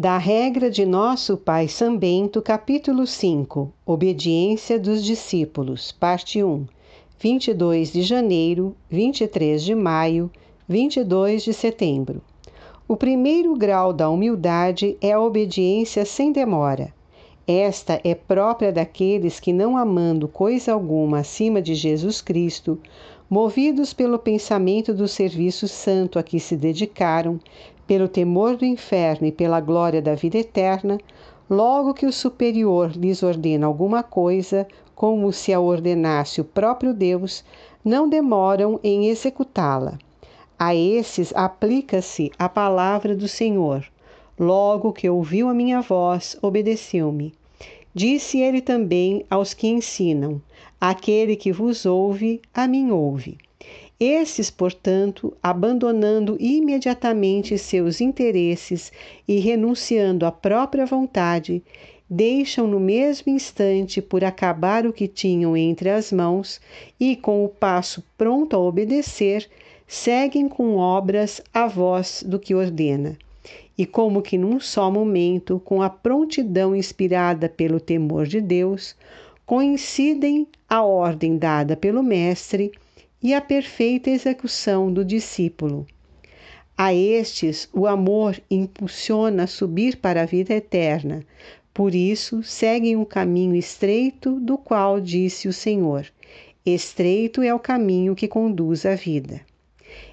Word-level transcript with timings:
Da 0.00 0.16
regra 0.16 0.70
de 0.70 0.86
nosso 0.86 1.36
Pai 1.36 1.66
São 1.66 1.98
Bento, 1.98 2.40
capítulo 2.40 3.04
5, 3.04 3.72
Obediência 3.84 4.78
dos 4.78 5.02
Discípulos, 5.02 5.90
parte 5.90 6.40
1, 6.40 6.66
22 7.18 7.92
de 7.92 8.02
janeiro, 8.02 8.76
23 8.88 9.60
de 9.60 9.74
maio, 9.74 10.30
22 10.68 11.42
de 11.42 11.52
setembro. 11.52 12.22
O 12.86 12.96
primeiro 12.96 13.56
grau 13.56 13.92
da 13.92 14.08
humildade 14.08 14.96
é 15.00 15.10
a 15.10 15.20
obediência 15.20 16.04
sem 16.04 16.30
demora. 16.30 16.94
Esta 17.44 18.00
é 18.04 18.14
própria 18.14 18.70
daqueles 18.70 19.40
que, 19.40 19.52
não 19.52 19.76
amando 19.76 20.28
coisa 20.28 20.74
alguma 20.74 21.18
acima 21.18 21.60
de 21.60 21.74
Jesus 21.74 22.20
Cristo, 22.20 22.78
movidos 23.30 23.92
pelo 23.92 24.18
pensamento 24.18 24.94
do 24.94 25.06
serviço 25.06 25.68
santo 25.68 26.18
a 26.18 26.22
que 26.22 26.40
se 26.40 26.56
dedicaram, 26.56 27.38
pelo 27.86 28.08
temor 28.08 28.56
do 28.56 28.64
inferno 28.64 29.26
e 29.26 29.32
pela 29.32 29.60
glória 29.60 30.00
da 30.00 30.14
vida 30.14 30.38
eterna, 30.38 30.98
logo 31.48 31.94
que 31.94 32.06
o 32.06 32.12
superior 32.12 32.92
lhes 32.96 33.22
ordena 33.22 33.66
alguma 33.66 34.02
coisa, 34.02 34.66
como 34.94 35.32
se 35.32 35.52
a 35.52 35.60
ordenasse 35.60 36.40
o 36.40 36.44
próprio 36.44 36.92
Deus, 36.92 37.44
não 37.84 38.08
demoram 38.08 38.80
em 38.82 39.08
executá-la. 39.08 39.98
A 40.58 40.74
esses 40.74 41.32
aplica-se 41.36 42.32
a 42.38 42.48
palavra 42.48 43.14
do 43.14 43.28
Senhor. 43.28 43.84
Logo 44.38 44.92
que 44.92 45.08
ouviu 45.08 45.48
a 45.48 45.54
minha 45.54 45.80
voz, 45.80 46.36
obedeceu-me. 46.42 47.32
Disse 47.94 48.38
ele 48.38 48.60
também 48.60 49.24
aos 49.30 49.54
que 49.54 49.66
ensinam: 49.66 50.40
Aquele 50.80 51.34
que 51.34 51.50
vos 51.50 51.86
ouve, 51.86 52.40
a 52.52 52.68
mim 52.68 52.90
ouve. 52.90 53.38
Esses, 53.98 54.48
portanto, 54.48 55.36
abandonando 55.42 56.36
imediatamente 56.38 57.58
seus 57.58 58.00
interesses 58.00 58.92
e 59.26 59.40
renunciando 59.40 60.24
à 60.24 60.30
própria 60.30 60.86
vontade, 60.86 61.62
deixam 62.08 62.66
no 62.66 62.78
mesmo 62.78 63.32
instante 63.32 64.00
por 64.00 64.22
acabar 64.22 64.86
o 64.86 64.92
que 64.92 65.08
tinham 65.08 65.56
entre 65.56 65.90
as 65.90 66.12
mãos 66.12 66.60
e, 67.00 67.16
com 67.16 67.44
o 67.44 67.48
passo 67.48 68.04
pronto 68.16 68.54
a 68.54 68.58
obedecer, 68.60 69.48
seguem 69.86 70.48
com 70.48 70.76
obras 70.76 71.40
a 71.52 71.66
voz 71.66 72.22
do 72.24 72.38
que 72.38 72.54
ordena. 72.54 73.18
E, 73.76 73.86
como 73.86 74.22
que 74.22 74.36
num 74.36 74.58
só 74.58 74.90
momento, 74.90 75.60
com 75.64 75.80
a 75.82 75.88
prontidão 75.88 76.74
inspirada 76.74 77.48
pelo 77.48 77.78
temor 77.78 78.26
de 78.26 78.40
Deus, 78.40 78.96
coincidem 79.46 80.46
a 80.68 80.82
ordem 80.82 81.38
dada 81.38 81.76
pelo 81.76 82.02
Mestre 82.02 82.72
e 83.22 83.32
a 83.32 83.40
perfeita 83.40 84.10
execução 84.10 84.92
do 84.92 85.04
discípulo. 85.04 85.86
A 86.76 86.94
estes, 86.94 87.68
o 87.72 87.86
amor 87.86 88.40
impulsiona 88.48 89.44
a 89.44 89.46
subir 89.48 89.96
para 89.96 90.22
a 90.22 90.26
vida 90.26 90.54
eterna. 90.54 91.24
Por 91.74 91.94
isso, 91.94 92.42
seguem 92.42 92.94
um 92.94 93.04
caminho 93.04 93.56
estreito, 93.56 94.38
do 94.38 94.56
qual 94.56 95.00
disse 95.00 95.48
o 95.48 95.52
Senhor: 95.52 96.06
Estreito 96.64 97.42
é 97.42 97.52
o 97.52 97.58
caminho 97.58 98.14
que 98.14 98.28
conduz 98.28 98.84
à 98.84 98.94
vida. 98.94 99.40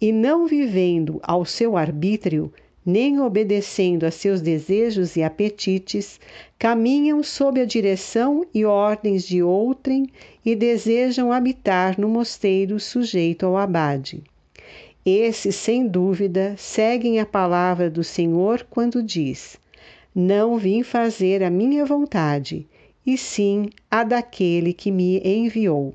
E 0.00 0.12
não 0.12 0.46
vivendo 0.46 1.18
ao 1.22 1.44
seu 1.44 1.76
arbítrio, 1.76 2.52
nem 2.86 3.18
obedecendo 3.18 4.06
a 4.06 4.12
seus 4.12 4.40
desejos 4.40 5.16
e 5.16 5.22
apetites, 5.24 6.20
caminham 6.56 7.20
sob 7.20 7.60
a 7.60 7.64
direção 7.64 8.46
e 8.54 8.64
ordens 8.64 9.26
de 9.26 9.42
outrem 9.42 10.06
e 10.44 10.54
desejam 10.54 11.32
habitar 11.32 11.98
no 11.98 12.08
mosteiro 12.08 12.78
sujeito 12.78 13.44
ao 13.44 13.56
abade. 13.56 14.22
Esses, 15.04 15.56
sem 15.56 15.86
dúvida, 15.86 16.54
seguem 16.56 17.18
a 17.18 17.26
palavra 17.26 17.90
do 17.90 18.04
Senhor 18.04 18.64
quando 18.70 19.02
diz: 19.02 19.58
Não 20.14 20.56
vim 20.56 20.84
fazer 20.84 21.42
a 21.42 21.50
minha 21.50 21.84
vontade, 21.84 22.66
e 23.04 23.18
sim 23.18 23.68
a 23.90 24.04
daquele 24.04 24.72
que 24.72 24.92
me 24.92 25.20
enviou. 25.24 25.92